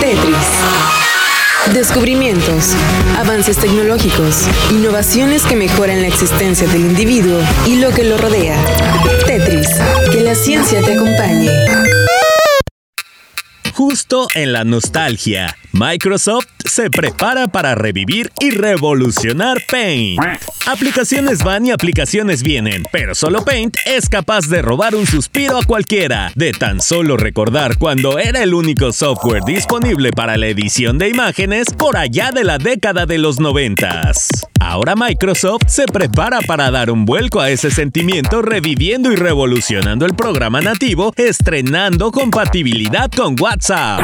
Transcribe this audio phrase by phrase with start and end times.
[0.00, 0.36] Tetris.
[1.72, 2.74] Descubrimientos,
[3.16, 8.56] avances tecnológicos, innovaciones que mejoran la existencia del individuo y lo que lo rodea.
[9.26, 9.68] Tetris,
[10.12, 11.48] que la ciencia te acompañe.
[13.72, 20.20] Justo en la nostalgia, Microsoft se prepara para revivir y revolucionar Paint.
[20.66, 25.64] Aplicaciones van y aplicaciones vienen, pero solo Paint es capaz de robar un suspiro a
[25.64, 31.08] cualquiera, de tan solo recordar cuando era el único software disponible para la edición de
[31.08, 34.43] imágenes por allá de la década de los noventas.
[34.74, 40.16] Ahora Microsoft se prepara para dar un vuelco a ese sentimiento reviviendo y revolucionando el
[40.16, 44.00] programa nativo, estrenando compatibilidad con WhatsApp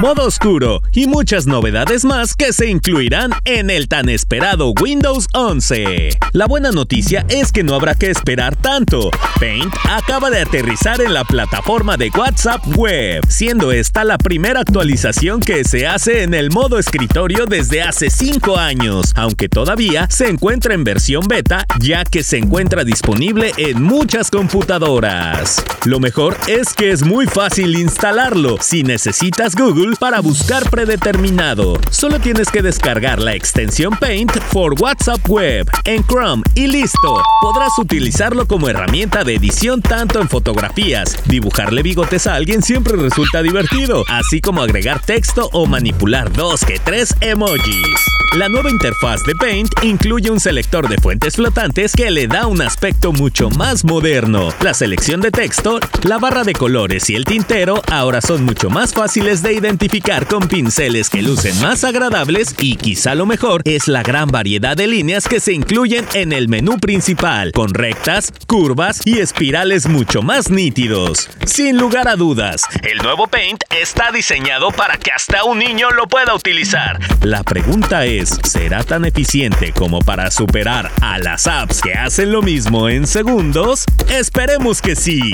[0.00, 6.18] modo oscuro y muchas novedades más que se incluirán en el tan esperado Windows 11.
[6.32, 9.10] La buena noticia es que no habrá que esperar tanto.
[9.38, 15.40] Paint acaba de aterrizar en la plataforma de WhatsApp Web, siendo esta la primera actualización
[15.40, 19.71] que se hace en el modo escritorio desde hace 5 años, aunque todavía
[20.10, 25.64] se encuentra en versión beta ya que se encuentra disponible en muchas computadoras.
[25.86, 31.80] Lo mejor es que es muy fácil instalarlo si necesitas Google para buscar predeterminado.
[31.90, 37.22] Solo tienes que descargar la extensión Paint por WhatsApp Web en Chrome y listo.
[37.40, 41.16] Podrás utilizarlo como herramienta de edición tanto en fotografías.
[41.26, 46.78] Dibujarle bigotes a alguien siempre resulta divertido, así como agregar texto o manipular dos que
[46.78, 48.11] tres emojis.
[48.34, 52.62] La nueva interfaz de Paint incluye un selector de fuentes flotantes que le da un
[52.62, 54.48] aspecto mucho más moderno.
[54.62, 58.94] La selección de texto, la barra de colores y el tintero ahora son mucho más
[58.94, 64.02] fáciles de identificar con pinceles que lucen más agradables y quizá lo mejor es la
[64.02, 69.18] gran variedad de líneas que se incluyen en el menú principal, con rectas, curvas y
[69.18, 71.28] espirales mucho más nítidos.
[71.44, 76.08] Sin lugar a dudas, el nuevo Paint está diseñado para que hasta un niño lo
[76.08, 76.98] pueda utilizar.
[77.20, 82.42] La pregunta es, será tan eficiente como para superar a las apps que hacen lo
[82.42, 83.84] mismo en segundos?
[84.08, 85.32] Esperemos que sí.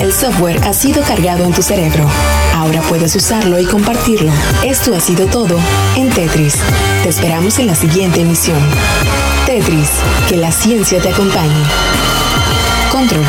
[0.00, 2.08] El software ha sido cargado en tu cerebro.
[2.54, 4.32] Ahora puedes usarlo y compartirlo.
[4.64, 5.58] Esto ha sido todo
[5.96, 6.56] en Tetris.
[7.02, 8.58] Te esperamos en la siguiente emisión.
[9.46, 9.90] Tetris,
[10.28, 11.64] que la ciencia te acompañe.
[12.90, 13.24] Control,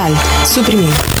[0.00, 1.17] Alt, suprimir.